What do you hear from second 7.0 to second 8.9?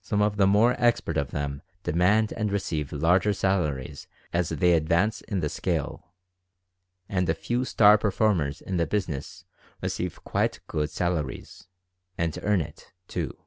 and a few "star performers" in the